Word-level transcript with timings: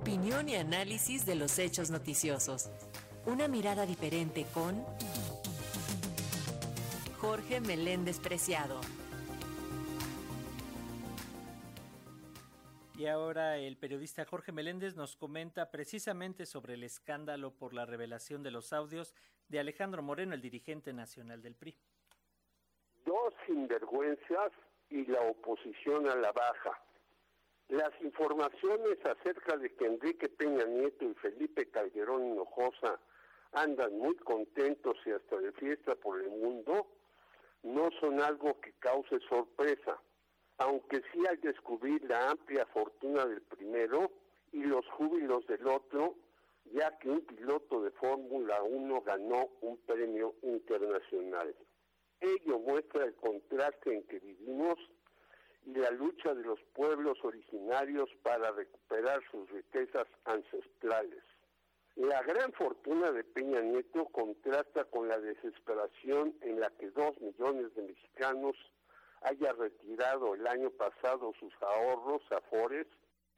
Opinión 0.00 0.48
y 0.48 0.54
análisis 0.54 1.26
de 1.26 1.34
los 1.34 1.58
hechos 1.58 1.90
noticiosos. 1.90 2.70
Una 3.26 3.48
mirada 3.48 3.84
diferente 3.84 4.46
con 4.54 4.84
Jorge 7.18 7.60
Meléndez 7.60 8.20
Preciado. 8.20 8.80
Y 12.96 13.06
ahora 13.06 13.58
el 13.58 13.76
periodista 13.76 14.24
Jorge 14.24 14.52
Meléndez 14.52 14.94
nos 14.94 15.16
comenta 15.16 15.70
precisamente 15.72 16.46
sobre 16.46 16.74
el 16.74 16.84
escándalo 16.84 17.50
por 17.50 17.74
la 17.74 17.84
revelación 17.84 18.44
de 18.44 18.52
los 18.52 18.72
audios 18.72 19.14
de 19.48 19.58
Alejandro 19.58 20.00
Moreno, 20.00 20.32
el 20.32 20.40
dirigente 20.40 20.92
nacional 20.92 21.42
del 21.42 21.56
PRI. 21.56 21.76
Dos 23.04 23.34
sinvergüenzas 23.46 24.52
y 24.90 25.04
la 25.06 25.20
oposición 25.22 26.08
a 26.08 26.14
la 26.14 26.30
baja. 26.30 26.80
Las 27.68 27.92
informaciones 28.00 28.98
acerca 29.04 29.56
de 29.56 29.74
que 29.74 29.86
Enrique 29.86 30.28
Peña 30.28 30.64
Nieto 30.64 31.04
y 31.04 31.14
Felipe 31.14 31.70
Calderón 31.70 32.26
Hinojosa 32.26 32.98
andan 33.52 33.98
muy 33.98 34.16
contentos 34.16 34.96
y 35.06 35.10
hasta 35.10 35.38
de 35.38 35.52
fiesta 35.52 35.94
por 35.96 36.20
el 36.20 36.30
mundo 36.30 36.86
no 37.62 37.90
son 38.00 38.20
algo 38.20 38.60
que 38.60 38.72
cause 38.74 39.18
sorpresa 39.28 39.98
aunque 40.58 41.02
sí 41.12 41.24
al 41.26 41.40
descubrir 41.40 42.02
la 42.04 42.30
amplia 42.30 42.66
fortuna 42.66 43.24
del 43.24 43.42
primero 43.42 44.10
y 44.52 44.64
los 44.64 44.84
júbilos 44.88 45.46
del 45.46 45.66
otro, 45.66 46.16
ya 46.72 46.98
que 46.98 47.10
un 47.10 47.20
piloto 47.22 47.82
de 47.82 47.92
Fórmula 47.92 48.62
1 48.62 49.00
ganó 49.02 49.48
un 49.60 49.78
premio 49.78 50.34
internacional. 50.42 51.54
Ello 52.20 52.58
muestra 52.58 53.04
el 53.04 53.14
contraste 53.14 53.94
en 53.94 54.02
que 54.08 54.18
vivimos 54.18 54.78
la 55.74 55.90
lucha 55.90 56.34
de 56.34 56.42
los 56.42 56.60
pueblos 56.74 57.18
originarios 57.22 58.08
para 58.22 58.52
recuperar 58.52 59.22
sus 59.30 59.48
riquezas 59.50 60.06
ancestrales. 60.24 61.22
La 61.96 62.22
gran 62.22 62.52
fortuna 62.52 63.10
de 63.12 63.24
Peña 63.24 63.60
Nieto 63.60 64.06
contrasta 64.06 64.84
con 64.84 65.08
la 65.08 65.18
desesperación 65.18 66.34
en 66.40 66.60
la 66.60 66.70
que 66.70 66.90
dos 66.90 67.20
millones 67.20 67.74
de 67.74 67.82
mexicanos 67.82 68.56
haya 69.22 69.52
retirado 69.52 70.34
el 70.34 70.46
año 70.46 70.70
pasado 70.70 71.32
sus 71.38 71.52
ahorros, 71.60 72.22
afores, 72.30 72.86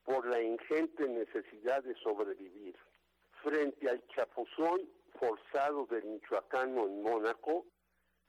por 0.05 0.27
la 0.27 0.41
ingente 0.43 1.09
necesidad 1.09 1.83
de 1.83 1.95
sobrevivir. 1.97 2.77
Frente 3.43 3.89
al 3.89 4.07
chapuzón 4.09 4.83
forzado 5.19 5.87
del 5.87 6.05
michoacano 6.05 6.87
en 6.87 7.03
Mónaco, 7.03 7.67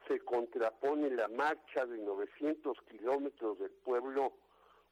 se 0.07 0.19
contrapone 0.19 1.09
la 1.11 1.27
marcha 1.27 1.85
de 1.85 1.97
900 1.97 2.77
kilómetros 2.89 3.59
del 3.59 3.71
pueblo 3.71 4.33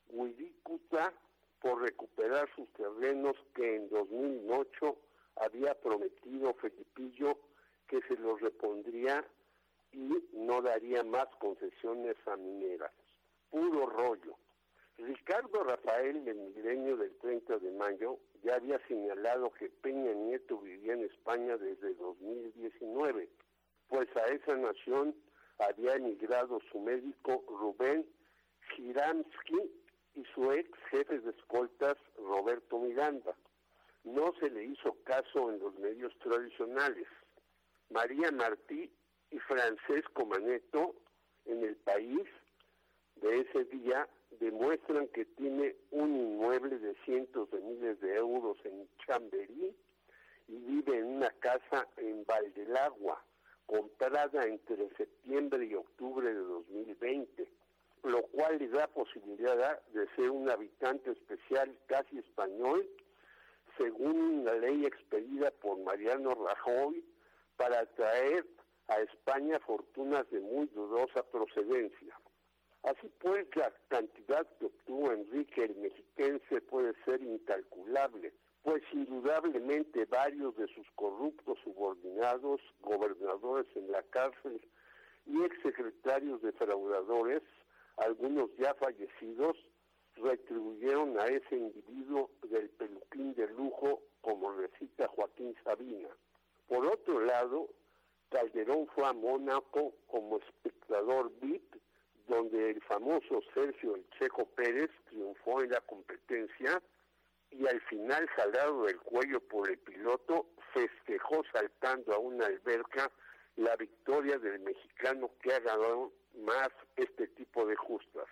Huirícuta 0.10 1.14
por 1.62 1.82
recuperar 1.82 2.50
sus 2.56 2.68
terrenos 2.74 3.36
que 3.54 3.76
en 3.76 3.90
2008 3.90 4.98
había 5.36 5.74
prometido 5.76 6.54
Felipillo 6.56 7.38
que 7.88 8.02
se 8.04 8.16
los 8.18 8.40
repondría 8.40 9.26
y 9.92 10.14
no 10.34 10.62
daría 10.62 11.04
más 11.04 11.28
concesiones 11.40 12.16
a 12.28 12.36
mineras. 12.38 12.92
Puro 13.50 13.88
rollo. 13.88 14.36
Ricardo 14.98 15.64
Rafael, 15.64 16.26
del 16.26 16.38
milenio 16.38 16.98
del 16.98 17.16
30 17.18 17.58
de 17.60 17.72
mayo, 17.72 18.20
ya 18.44 18.56
había 18.56 18.80
señalado 18.88 19.50
que 19.52 19.70
Peña 19.70 20.14
Nieto 20.14 20.60
vivía 20.60 20.94
en 20.94 21.06
España 21.06 21.58
desde 21.58 21.96
2019, 21.96 23.30
pues 23.90 24.08
a 24.16 24.28
esa 24.28 24.56
nación 24.56 25.16
había 25.58 25.96
emigrado 25.96 26.62
su 26.72 26.80
médico 26.80 27.44
Rubén 27.48 28.06
Giramsky 28.76 29.72
y 30.16 30.24
su 30.34 30.52
ex 30.52 30.70
jefe 30.90 31.20
de 31.20 31.32
escoltas 31.32 31.98
Roberto 32.18 32.80
Miranda. 32.80 33.36
No 34.04 34.34
se 34.40 34.50
le 34.50 34.64
hizo 34.64 34.96
caso 35.04 35.52
en 35.52 35.60
los 35.60 35.78
medios 35.80 36.18
tradicionales. 36.20 37.08
María 37.90 38.32
Martí 38.32 38.90
y 39.32 39.40
Francesco 39.40 40.26
Maneto 40.26 40.96
en 41.46 41.64
el 41.64 41.76
país 41.78 42.28
de 43.16 43.42
ese 43.42 43.66
día 43.66 44.08
demuestran 44.40 45.08
que 45.10 45.26
tiene 45.26 45.76
un 45.92 46.16
inmueble 46.16 46.78
de 46.78 46.96
cientos 47.06 47.50
de 47.52 47.60
miles 47.60 48.00
de 48.00 48.16
euros 48.16 48.58
en 48.64 48.88
Chamberí 49.06 49.76
y 50.48 50.56
vive 50.56 51.00
en 51.00 51.06
una 51.06 51.32
casa 51.40 51.88
en 51.98 52.24
Valdelagua, 52.26 53.24
comprada 53.70 54.48
entre 54.48 54.90
septiembre 54.98 55.64
y 55.64 55.76
octubre 55.76 56.28
de 56.28 56.40
2020, 56.40 57.48
lo 58.04 58.24
cual 58.24 58.58
le 58.58 58.68
da 58.68 58.88
posibilidad 58.88 59.80
de 59.94 60.08
ser 60.16 60.32
un 60.32 60.50
habitante 60.50 61.12
especial 61.12 61.78
casi 61.86 62.18
español, 62.18 62.90
según 63.78 64.44
la 64.44 64.56
ley 64.56 64.88
expedida 64.88 65.52
por 65.52 65.78
Mariano 65.78 66.34
Rajoy, 66.34 67.06
para 67.58 67.82
atraer 67.82 68.44
a 68.88 69.02
España 69.02 69.60
fortunas 69.60 70.28
de 70.32 70.40
muy 70.40 70.66
dudosa 70.68 71.22
procedencia. 71.32 72.20
Así 72.84 73.12
pues, 73.20 73.48
la 73.56 73.74
cantidad 73.90 74.48
que 74.58 74.68
obtuvo 74.68 75.12
Enrique 75.12 75.66
el 75.66 75.76
mexiquense 75.76 76.62
puede 76.62 76.94
ser 77.04 77.22
incalculable, 77.22 78.34
pues 78.64 78.82
indudablemente 78.94 80.06
varios 80.06 80.56
de 80.56 80.68
sus 80.68 80.90
corruptos 80.96 81.58
subordinados, 81.64 82.62
gobernadores 82.82 83.68
en 83.76 83.92
la 83.92 84.02
cárcel 84.04 84.62
y 85.26 85.44
exsecretarios 85.44 86.42
defraudadores, 86.42 87.44
algunos 87.98 88.50
ya 88.58 88.74
fallecidos, 88.76 89.58
retribuyeron 90.16 91.20
a 91.20 91.28
ese 91.28 91.56
individuo 91.56 92.32
del 92.44 92.70
peluquín 92.72 93.34
de 93.36 93.48
lujo, 93.50 94.02
como 94.22 94.52
recita 94.54 95.08
Joaquín 95.08 95.56
Sabina. 95.64 96.10
Por 96.68 96.86
otro 96.86 97.22
lado, 97.22 97.70
Calderón 98.30 98.88
fue 98.94 99.06
a 99.06 99.14
Mónaco 99.14 99.96
como 100.08 100.38
espectador 100.38 101.32
VIP, 101.40 101.76
donde 102.30 102.70
el 102.70 102.82
famoso 102.84 103.42
Sergio 103.54 103.96
El 103.96 104.08
Checo 104.12 104.46
Pérez 104.56 104.90
triunfó 105.10 105.62
en 105.62 105.72
la 105.72 105.82
competencia 105.82 106.82
y 107.52 107.68
al 107.68 107.82
final, 107.82 108.28
jalado 108.30 108.84
del 108.84 108.98
cuello 109.00 109.42
por 109.42 109.70
el 109.70 109.78
piloto, 109.80 110.46
festejó 110.74 111.44
saltando 111.52 112.14
a 112.14 112.20
una 112.20 112.46
alberca 112.46 113.12
la 113.56 113.76
victoria 113.76 114.38
del 114.38 114.60
mexicano 114.60 115.32
que 115.42 115.54
ha 115.54 115.60
ganado 115.60 116.14
más 116.46 116.70
este 116.96 117.28
tipo 117.30 117.66
de 117.66 117.76
justas. 117.76 118.28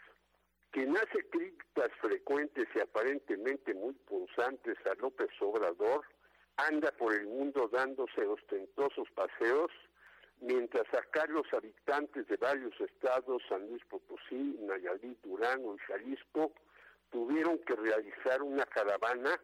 Quien 0.70 0.96
hace 0.96 1.28
críticas 1.30 1.90
frecuentes 2.00 2.68
y 2.76 2.80
aparentemente 2.80 3.74
muy 3.74 3.94
punzantes 3.94 4.78
a 4.86 4.94
López 5.02 5.30
Obrador, 5.42 6.06
anda 6.58 6.92
por 6.92 7.14
el 7.14 7.26
mundo 7.26 7.68
dándose 7.72 8.26
ostentosos 8.26 9.10
paseos 9.16 9.72
mientras 10.42 10.92
acá 10.94 11.26
los 11.28 11.52
habitantes 11.54 12.28
de 12.28 12.38
varios 12.38 12.80
estados, 12.80 13.42
San 13.50 13.68
Luis 13.68 13.84
Potosí, 13.86 14.58
Nayarit, 14.62 15.20
Durango 15.24 15.76
y 15.76 15.80
Jalisco, 15.80 16.54
tuvieron 17.12 17.58
que 17.60 17.76
realizar 17.76 18.42
una 18.42 18.66
caravana 18.66 19.40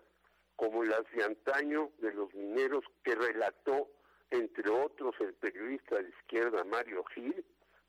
como 0.56 0.84
las 0.84 1.04
de 1.16 1.24
antaño 1.24 1.90
de 2.00 2.14
los 2.14 2.34
mineros 2.34 2.84
que 3.04 3.16
relató, 3.16 3.90
entre 4.30 4.70
otros, 4.70 5.16
el 5.20 5.34
periodista 5.36 5.96
de 5.98 6.10
izquierda 6.10 6.64
Mario 6.64 7.04
Gil, 7.14 7.44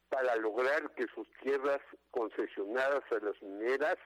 para 0.08 0.36
lograr 0.36 0.94
que 0.94 1.06
sus 1.14 1.28
tierras 1.42 1.80
concesionadas 2.10 3.02
a 3.10 3.24
las 3.24 3.40
mineras 3.42 3.96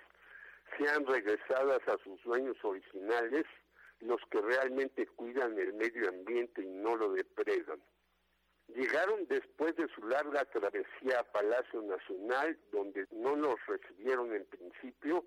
sean 0.76 1.06
regresadas 1.06 1.81
a 1.87 1.98
sus 2.04 2.22
dueños 2.22 2.56
originales, 2.62 3.44
los 4.00 4.20
que 4.31 4.41
realmente 4.41 5.06
cuidan 5.06 5.58
el 5.58 5.72
medio 5.75 6.08
ambiente 6.08 6.62
y 6.62 6.66
no 6.66 6.97
lo 6.97 7.12
depredan. 7.12 7.81
Llegaron 8.74 9.26
después 9.28 9.74
de 9.76 9.88
su 9.88 10.06
larga 10.06 10.44
travesía 10.46 11.20
a 11.20 11.24
Palacio 11.24 11.82
Nacional, 11.82 12.58
donde 12.70 13.06
no 13.12 13.34
los 13.34 13.56
recibieron 13.66 14.34
en 14.34 14.44
principio, 14.46 15.24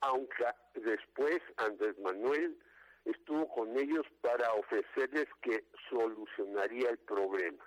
aunque 0.00 0.44
después 0.74 1.40
Andrés 1.56 1.98
Manuel 1.98 2.56
estuvo 3.04 3.48
con 3.48 3.76
ellos 3.76 4.06
para 4.20 4.52
ofrecerles 4.54 5.26
que 5.42 5.64
solucionaría 5.90 6.90
el 6.90 6.98
problema. 6.98 7.64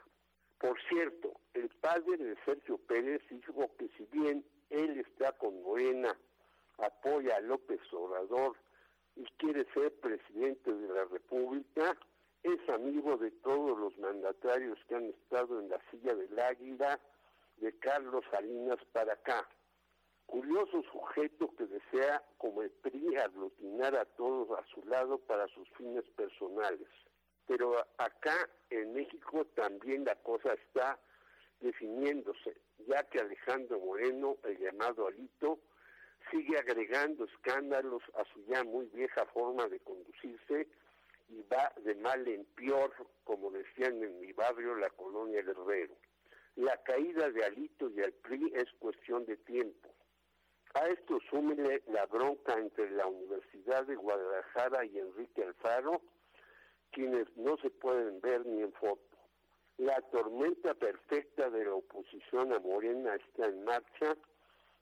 Por 0.60 0.80
cierto, 0.90 1.40
el 1.54 1.69
padre 1.81 2.18
de 2.18 2.36
Sergio 2.46 2.78
Pérez 2.80 3.22
dijo 3.30 3.69
que 3.78 3.90
si 3.98 4.06
bien 4.12 4.44
él 4.69 5.00
está 5.00 5.34
con 5.34 5.62
Morena, 5.62 6.18
apoya 6.80 7.36
a 7.36 7.42
López 7.42 7.80
Obrador 7.92 8.56
y 9.16 9.25
quiere 9.38 9.66
ser 9.74 9.94
presidente 10.00 10.74
de 10.74 10.88
la 10.94 11.06
República, 11.06 11.98
es 12.44 12.69
amigo 12.69 13.18
de 13.18 13.31
todos 13.31 13.78
los 13.78 13.98
mandatarios 13.98 14.78
que 14.88 14.95
han 14.95 15.06
estado 15.06 15.60
en 15.60 15.69
la 15.69 15.81
silla 15.92 16.16
del 16.16 16.39
águila 16.39 17.00
de 17.57 17.78
Carlos 17.80 18.24
Salinas 18.31 18.78
para 18.92 19.13
acá. 19.13 19.48
Curioso 20.25 20.84
sujeto 20.92 21.54
que 21.56 21.66
desea, 21.66 22.22
como 22.38 22.62
el 22.62 22.69
PRI, 22.69 23.16
aglutinar 23.16 23.95
a 23.95 24.06
todos 24.06 24.60
a 24.60 24.63
su 24.68 24.84
lado 24.86 25.18
para 25.19 25.48
sus 25.48 25.68
fines 25.78 26.04
personales. 26.16 26.88
Pero 27.48 27.78
acá 27.98 28.50
en 28.69 28.94
México 28.94 29.45
también 29.56 30.04
la 30.04 30.16
cosa 30.16 30.54
está 30.54 31.00
definiéndose, 31.62 32.57
ya 32.88 33.04
que 33.06 33.19
Alejandro 33.19 33.80
Moreno, 33.80 34.38
el 34.44 34.57
llamado 34.60 35.07
Alito, 35.07 35.60
sigue 36.30 36.57
agregando 36.57 37.24
escándalos 37.25 38.04
a 38.16 38.25
su 38.25 38.45
ya 38.48 38.63
muy 38.63 38.86
vieja 38.88 39.25
forma 39.28 39.68
de 39.69 39.80
conducirse 39.80 40.68
y 41.30 41.42
va 41.52 41.74
de 41.84 41.96
mal 41.96 42.28
en 42.28 42.46
peor, 42.46 42.94
como 43.24 43.52
decían 43.52 44.02
en 44.04 44.20
mi 44.20 44.32
barrio, 44.34 44.76
la 44.76 44.90
colonia 44.92 45.42
Guerrero. 45.42 45.96
La 46.56 46.76
caída 46.84 47.30
de 47.30 47.46
Alito 47.46 47.90
y 47.90 48.02
al 48.02 48.14
PRI 48.14 48.52
es 48.56 48.72
cuestión 48.80 49.26
de 49.26 49.38
tiempo. 49.38 49.90
A 50.74 50.88
esto 50.88 51.20
súmele 51.30 51.84
la 51.88 52.06
bronca 52.06 52.54
entre 52.58 52.90
la 52.92 53.08
Universidad 53.08 53.86
de 53.86 53.96
Guadalajara 53.96 54.86
y 54.86 54.98
Enrique 55.00 55.44
Alfaro, 55.44 56.02
quienes 56.92 57.28
no 57.36 57.58
se 57.58 57.70
pueden 57.70 58.20
ver 58.22 58.46
ni 58.46 58.62
en 58.62 58.74
foto. 58.74 59.18
La 59.78 60.02
tormenta 60.10 60.74
perfecta 60.74 61.50
de 61.50 61.66
la 61.66 61.76
oposición 61.76 62.54
a 62.54 62.60
Morena 62.60 63.16
está 63.16 63.46
en 63.46 63.64
marcha 63.64 64.18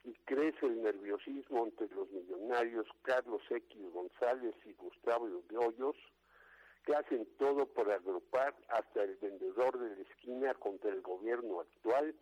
y 0.05 0.13
crece 0.25 0.65
el 0.65 0.81
nerviosismo 0.81 1.65
entre 1.65 1.87
los 1.89 2.09
millonarios 2.11 2.87
Carlos 3.01 3.41
X 3.49 3.77
González 3.91 4.55
y 4.65 4.73
Gustavo 4.73 5.27
de 5.27 5.57
Hoyos, 5.57 5.97
que 6.85 6.95
hacen 6.95 7.27
todo 7.37 7.65
por 7.65 7.91
agrupar 7.91 8.55
hasta 8.69 9.03
el 9.03 9.15
vendedor 9.17 9.77
de 9.79 9.95
la 9.95 10.01
esquina 10.03 10.53
contra 10.53 10.91
el 10.91 11.01
gobierno 11.01 11.61
actual, 11.61 12.15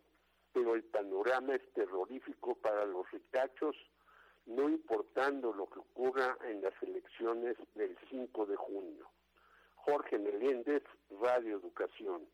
pero 0.53 0.75
el 0.75 0.83
panorama 0.83 1.55
es 1.55 1.73
terrorífico 1.73 2.55
para 2.55 2.85
los 2.85 3.09
ricachos, 3.11 3.75
no 4.45 4.69
importando 4.69 5.53
lo 5.53 5.69
que 5.69 5.79
ocurra 5.79 6.37
en 6.45 6.61
las 6.61 6.73
elecciones 6.81 7.57
del 7.75 7.97
5 8.09 8.45
de 8.45 8.55
junio. 8.55 9.09
Jorge 9.75 10.17
Meléndez, 10.17 10.83
Radio 11.21 11.57
Educación. 11.57 12.25